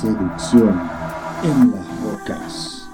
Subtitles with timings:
[0.00, 0.80] seducción
[1.42, 2.88] en las rocas.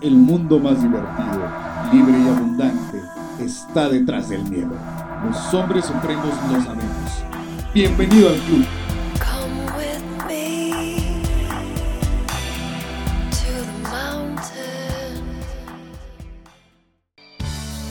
[0.00, 1.48] El mundo más divertido,
[1.92, 3.00] libre y abundante
[3.38, 4.72] está detrás del miedo.
[5.24, 7.24] Los hombres supremos lo sabemos.
[7.72, 8.66] Bienvenido al club.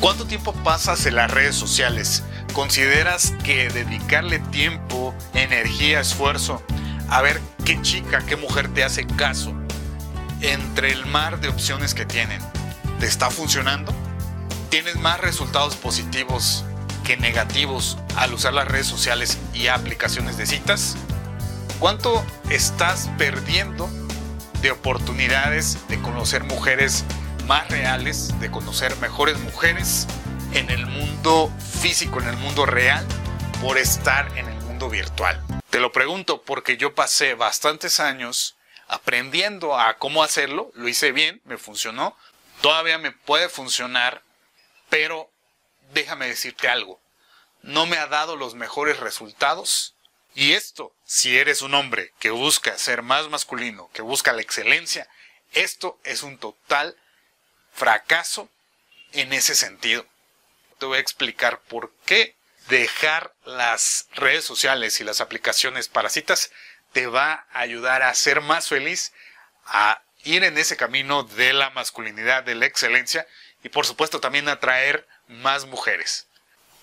[0.01, 2.23] ¿Cuánto tiempo pasas en las redes sociales?
[2.53, 6.61] ¿Consideras que dedicarle tiempo, energía, esfuerzo
[7.09, 9.53] a ver qué chica, qué mujer te hace caso
[10.39, 12.41] entre el mar de opciones que tienen,
[12.97, 13.93] ¿te está funcionando?
[14.69, 16.63] ¿Tienes más resultados positivos
[17.03, 20.95] que negativos al usar las redes sociales y aplicaciones de citas?
[21.77, 23.89] ¿Cuánto estás perdiendo
[24.61, 27.03] de oportunidades de conocer mujeres
[27.47, 30.07] más reales, de conocer mejores mujeres
[30.53, 33.05] en el mundo físico, en el mundo real,
[33.61, 35.46] por estar en el mundo virtual?
[35.77, 38.55] Te lo pregunto porque yo pasé bastantes años
[38.87, 42.17] aprendiendo a cómo hacerlo, lo hice bien, me funcionó,
[42.61, 44.23] todavía me puede funcionar,
[44.89, 45.29] pero
[45.93, 46.99] déjame decirte algo,
[47.61, 49.93] no me ha dado los mejores resultados.
[50.33, 55.07] Y esto, si eres un hombre que busca ser más masculino, que busca la excelencia,
[55.51, 56.97] esto es un total
[57.71, 58.49] fracaso
[59.11, 60.07] en ese sentido.
[60.79, 62.35] Te voy a explicar por qué
[62.69, 66.51] dejar las redes sociales y las aplicaciones para citas
[66.93, 69.13] te va a ayudar a ser más feliz,
[69.65, 73.27] a ir en ese camino de la masculinidad, de la excelencia
[73.63, 76.27] y por supuesto también atraer más mujeres.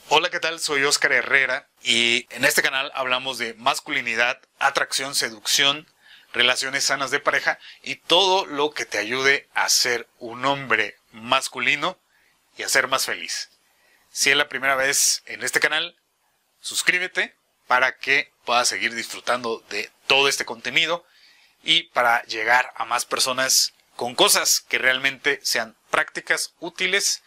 [0.09, 0.61] Hola, ¿qué tal?
[0.61, 5.87] Soy Oscar Herrera y en este canal hablamos de masculinidad, atracción, seducción,
[6.35, 11.98] relaciones sanas de pareja y todo lo que te ayude a ser un hombre masculino
[12.59, 13.51] y a ser más feliz.
[14.15, 15.97] Si es la primera vez en este canal,
[16.61, 17.34] suscríbete
[17.67, 21.05] para que puedas seguir disfrutando de todo este contenido
[21.65, 27.25] y para llegar a más personas con cosas que realmente sean prácticas, útiles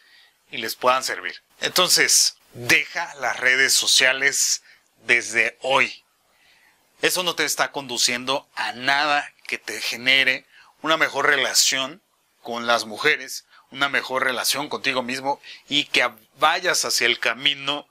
[0.50, 1.44] y les puedan servir.
[1.60, 4.64] Entonces, deja las redes sociales
[5.04, 6.06] desde hoy.
[7.02, 10.46] Eso no te está conduciendo a nada que te genere
[10.82, 12.02] una mejor relación
[12.44, 17.88] con las mujeres, una mejor relación contigo mismo y que vayas hacia el camino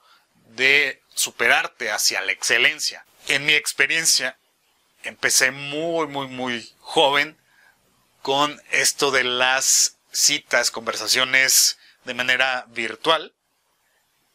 [0.54, 3.04] de superarte hacia la excelencia.
[3.28, 4.38] En mi experiencia,
[5.02, 7.36] empecé muy, muy, muy joven
[8.22, 13.34] con esto de las citas, conversaciones de manera virtual.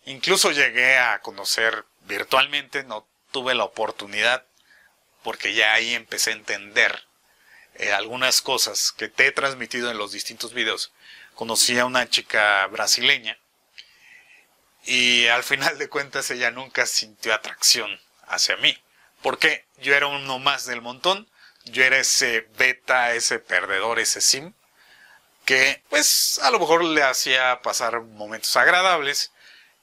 [0.05, 4.45] Incluso llegué a conocer virtualmente, no tuve la oportunidad
[5.23, 7.03] porque ya ahí empecé a entender
[7.75, 10.91] eh, algunas cosas que te he transmitido en los distintos videos.
[11.41, 13.35] Conocí a una chica brasileña
[14.85, 18.77] y al final de cuentas ella nunca sintió atracción hacia mí.
[19.23, 21.27] Porque yo era uno más del montón,
[21.65, 24.53] yo era ese beta, ese perdedor, ese sim,
[25.43, 29.31] que pues a lo mejor le hacía pasar momentos agradables,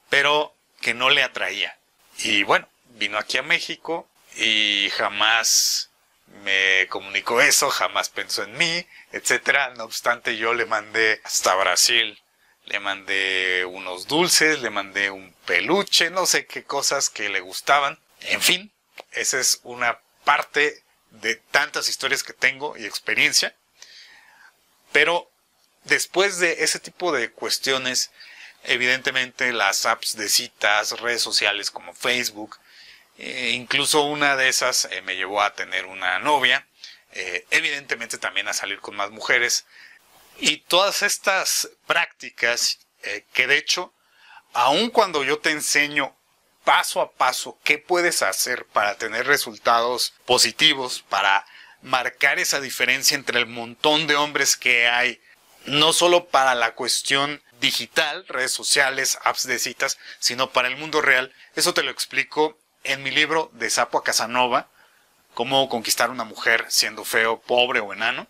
[0.07, 1.77] pero que no le atraía.
[2.19, 5.88] Y bueno, vino aquí a México y jamás
[6.43, 9.73] me comunicó eso, jamás pensó en mí, etcétera.
[9.75, 12.21] No obstante, yo le mandé hasta Brasil,
[12.65, 17.99] le mandé unos dulces, le mandé un peluche, no sé qué cosas que le gustaban.
[18.21, 18.71] En fin,
[19.11, 23.55] esa es una parte de tantas historias que tengo y experiencia.
[24.91, 25.29] Pero
[25.83, 28.11] después de ese tipo de cuestiones,
[28.63, 32.57] evidentemente las apps de citas, redes sociales como Facebook,
[33.21, 36.65] eh, incluso una de esas eh, me llevó a tener una novia,
[37.11, 39.65] eh, evidentemente también a salir con más mujeres.
[40.37, 42.79] Y todas estas prácticas,
[43.33, 43.93] que de hecho,
[44.53, 46.15] aun cuando yo te enseño
[46.63, 51.45] paso a paso qué puedes hacer para tener resultados positivos, para
[51.81, 55.19] marcar esa diferencia entre el montón de hombres que hay,
[55.65, 61.01] no solo para la cuestión digital, redes sociales, apps de citas, sino para el mundo
[61.01, 61.33] real.
[61.55, 64.67] Eso te lo explico en mi libro de Sapo a Casanova,
[65.33, 68.27] cómo conquistar una mujer siendo feo, pobre o enano.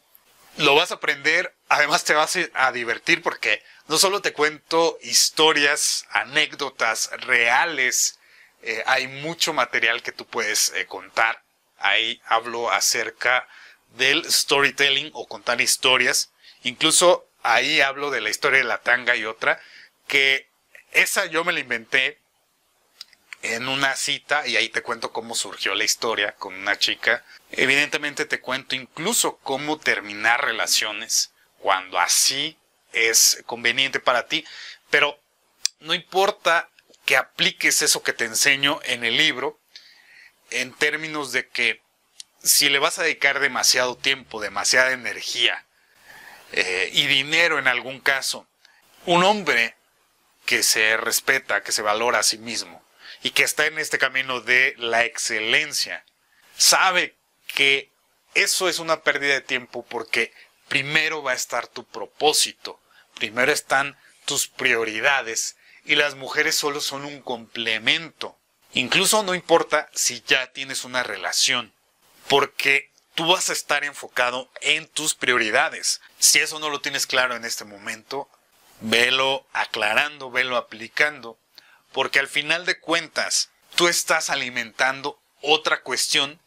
[0.58, 6.06] Lo vas a aprender, además te vas a divertir porque no solo te cuento historias,
[6.12, 8.20] anécdotas reales,
[8.62, 11.42] eh, hay mucho material que tú puedes eh, contar.
[11.78, 13.48] Ahí hablo acerca
[13.96, 16.32] del storytelling o contar historias.
[16.64, 19.62] Incluso ahí hablo de la historia de la tanga y otra,
[20.08, 20.48] que
[20.92, 22.19] esa yo me la inventé
[23.42, 27.24] en una cita y ahí te cuento cómo surgió la historia con una chica.
[27.52, 32.58] Evidentemente te cuento incluso cómo terminar relaciones cuando así
[32.92, 34.46] es conveniente para ti,
[34.90, 35.20] pero
[35.80, 36.70] no importa
[37.06, 39.60] que apliques eso que te enseño en el libro
[40.52, 41.82] en términos de que
[42.44, 45.66] si le vas a dedicar demasiado tiempo, demasiada energía
[46.52, 48.48] eh, y dinero en algún caso,
[49.06, 49.76] un hombre
[50.46, 52.84] que se respeta, que se valora a sí mismo
[53.24, 56.06] y que está en este camino de la excelencia,
[56.58, 57.16] sabe
[57.48, 57.90] que
[58.36, 60.34] eso es una pérdida de tiempo porque
[60.68, 62.80] primero va a estar tu propósito,
[63.16, 68.38] primero están tus prioridades y las mujeres solo son un complemento.
[68.74, 71.74] Incluso no importa si ya tienes una relación,
[72.28, 76.00] porque tú vas a estar enfocado en tus prioridades.
[76.20, 78.30] Si eso no lo tienes claro en este momento,
[78.82, 81.40] velo aclarando, velo aplicando,
[81.92, 86.40] porque al final de cuentas tú estás alimentando otra cuestión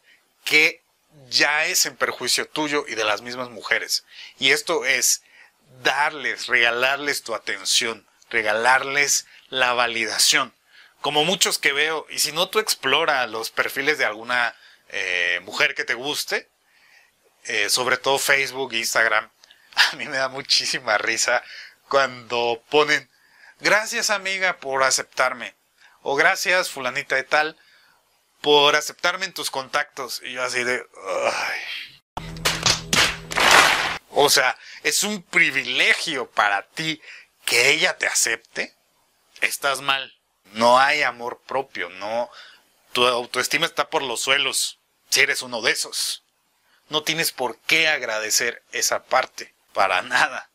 [0.45, 0.83] que
[1.29, 4.05] ya es en perjuicio tuyo y de las mismas mujeres.
[4.39, 5.23] Y esto es
[5.83, 10.55] darles, regalarles tu atención, regalarles la validación.
[11.01, 14.55] Como muchos que veo, y si no tú explora los perfiles de alguna
[14.89, 16.49] eh, mujer que te guste,
[17.45, 19.29] eh, sobre todo Facebook, Instagram,
[19.75, 21.43] a mí me da muchísima risa
[21.89, 23.11] cuando ponen,
[23.63, 25.55] gracias amiga por aceptarme,
[26.03, 27.57] o gracias fulanita de tal,
[28.43, 30.21] por aceptarme en tus contactos.
[30.25, 30.85] Y yo así de...
[34.11, 37.01] O sea, es un privilegio para ti
[37.47, 38.77] que ella te acepte.
[39.41, 40.15] Estás mal.
[40.53, 42.31] No hay amor propio, no.
[42.93, 44.79] Tu autoestima está por los suelos
[45.09, 46.25] si eres uno de esos.
[46.89, 50.51] No tienes por qué agradecer esa parte, para nada.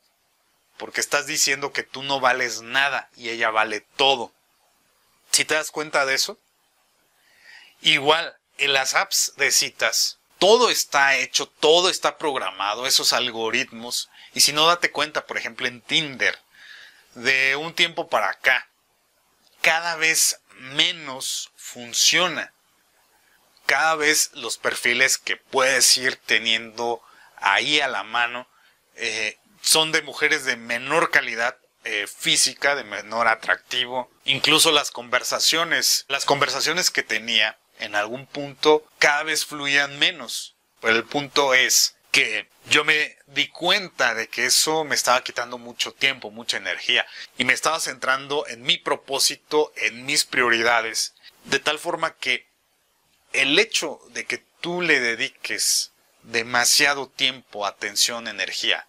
[0.77, 4.31] Porque estás diciendo que tú no vales nada y ella vale todo.
[5.31, 6.39] Si te das cuenta de eso,
[7.81, 14.09] Igual, en las apps de citas, todo está hecho, todo está programado, esos algoritmos.
[14.33, 16.37] Y si no, date cuenta, por ejemplo, en Tinder,
[17.13, 18.67] de un tiempo para acá,
[19.61, 22.53] cada vez menos funciona.
[23.65, 27.01] Cada vez los perfiles que puedes ir teniendo
[27.35, 28.47] ahí a la mano
[28.95, 34.09] eh, son de mujeres de menor calidad eh, física, de menor atractivo.
[34.23, 40.55] Incluso las conversaciones, las conversaciones que tenía en algún punto cada vez fluían menos.
[40.79, 45.57] Pero el punto es que yo me di cuenta de que eso me estaba quitando
[45.57, 47.05] mucho tiempo, mucha energía
[47.37, 51.13] y me estaba centrando en mi propósito, en mis prioridades,
[51.43, 52.47] de tal forma que
[53.33, 55.91] el hecho de que tú le dediques
[56.23, 58.87] demasiado tiempo, atención, energía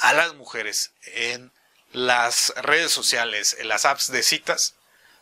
[0.00, 1.52] a las mujeres en
[1.92, 4.74] las redes sociales, en las apps de citas,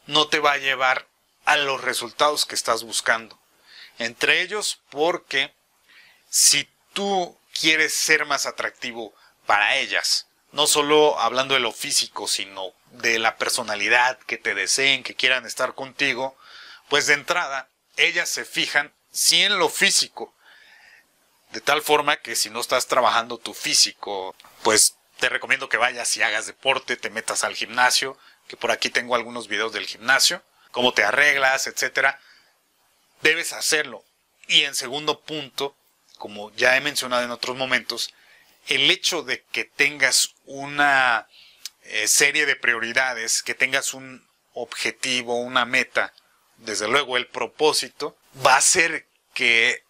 [0.07, 1.07] no te va a llevar
[1.45, 3.39] a los resultados que estás buscando.
[3.99, 5.55] Entre ellos porque
[6.29, 9.15] si tú quieres ser más atractivo
[9.47, 15.03] para ellas, no solo hablando de lo físico, sino de la personalidad, que te deseen,
[15.03, 16.37] que quieran estar contigo,
[16.89, 20.35] pues de entrada ellas se fijan sí en lo físico,
[21.53, 26.17] de tal forma que si no estás trabajando tu físico, pues te recomiendo que vayas
[26.17, 30.43] y hagas deporte, te metas al gimnasio, que por aquí tengo algunos videos del gimnasio,
[30.71, 32.21] cómo te arreglas, etcétera,
[33.23, 34.05] debes hacerlo.
[34.49, 35.75] Y en segundo punto,
[36.19, 38.13] como ya he mencionado en otros momentos,
[38.69, 41.29] el hecho de que tengas una
[41.83, 46.13] eh, serie de prioridades, que tengas un objetivo, una meta,
[46.59, 49.83] desde luego el propósito, va a hacer que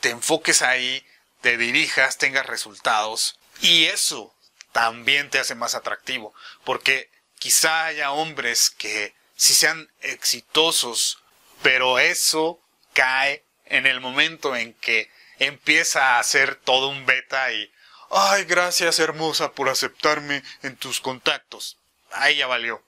[0.00, 1.04] te enfoques ahí,
[1.40, 4.34] te dirijas, tengas resultados y eso
[4.72, 11.18] también te hace más atractivo, porque quizá haya hombres que si sean exitosos,
[11.62, 12.60] pero eso
[12.92, 17.72] cae en el momento en que empieza a ser todo un beta y,
[18.10, 21.78] ay, gracias hermosa por aceptarme en tus contactos.
[22.10, 22.82] Ahí ya valió.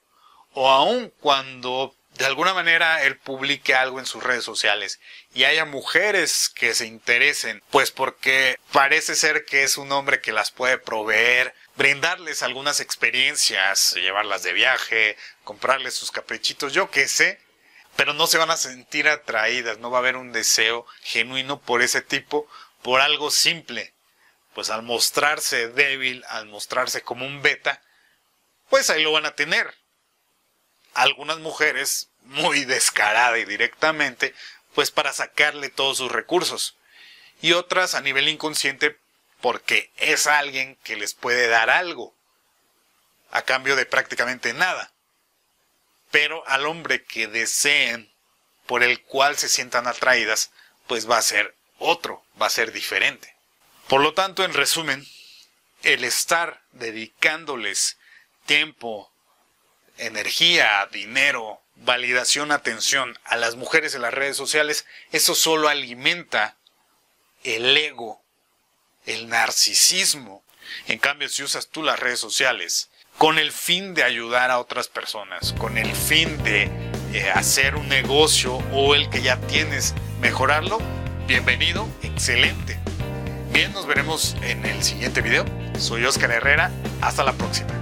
[0.53, 4.99] O aun cuando de alguna manera él publique algo en sus redes sociales
[5.33, 10.33] y haya mujeres que se interesen, pues porque parece ser que es un hombre que
[10.33, 17.39] las puede proveer, brindarles algunas experiencias, llevarlas de viaje, comprarles sus caprichitos, yo qué sé,
[17.95, 21.81] pero no se van a sentir atraídas, no va a haber un deseo genuino por
[21.81, 22.47] ese tipo,
[22.81, 23.93] por algo simple.
[24.53, 27.81] Pues al mostrarse débil, al mostrarse como un beta,
[28.69, 29.73] pues ahí lo van a tener.
[30.93, 34.33] Algunas mujeres, muy descarada y directamente,
[34.73, 36.75] pues para sacarle todos sus recursos.
[37.41, 38.97] Y otras a nivel inconsciente
[39.41, 42.13] porque es alguien que les puede dar algo
[43.31, 44.91] a cambio de prácticamente nada.
[46.11, 48.11] Pero al hombre que deseen,
[48.67, 50.51] por el cual se sientan atraídas,
[50.87, 53.35] pues va a ser otro, va a ser diferente.
[53.87, 55.05] Por lo tanto, en resumen,
[55.83, 57.97] el estar dedicándoles
[58.45, 59.10] tiempo,
[60.01, 66.57] energía, dinero, validación, atención a las mujeres en las redes sociales, eso solo alimenta
[67.43, 68.21] el ego,
[69.05, 70.43] el narcisismo.
[70.87, 74.87] En cambio, si usas tú las redes sociales con el fin de ayudar a otras
[74.87, 76.69] personas, con el fin de
[77.13, 80.79] eh, hacer un negocio o el que ya tienes, mejorarlo,
[81.27, 82.79] bienvenido, excelente.
[83.51, 85.45] Bien, nos veremos en el siguiente video.
[85.77, 86.71] Soy Oscar Herrera.
[87.01, 87.80] Hasta la próxima.